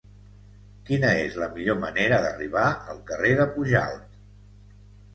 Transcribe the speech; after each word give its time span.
Quina 0.89 1.11
és 1.25 1.37
la 1.43 1.51
millor 1.59 1.79
manera 1.85 2.21
d'arribar 2.25 2.65
al 2.97 3.05
carrer 3.13 3.39
de 3.45 3.49
Pujalt? 3.55 4.21